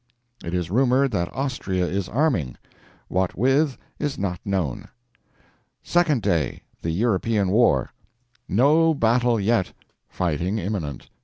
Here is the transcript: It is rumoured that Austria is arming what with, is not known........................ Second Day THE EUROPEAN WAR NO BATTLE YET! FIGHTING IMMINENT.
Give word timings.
It 0.43 0.55
is 0.55 0.71
rumoured 0.71 1.11
that 1.11 1.31
Austria 1.31 1.85
is 1.85 2.09
arming 2.09 2.57
what 3.07 3.37
with, 3.37 3.77
is 3.99 4.17
not 4.17 4.39
known........................ 4.43 4.87
Second 5.83 6.23
Day 6.23 6.63
THE 6.81 6.89
EUROPEAN 6.89 7.49
WAR 7.49 7.93
NO 8.49 8.95
BATTLE 8.95 9.39
YET! 9.39 9.73
FIGHTING 10.09 10.57
IMMINENT. 10.57 11.07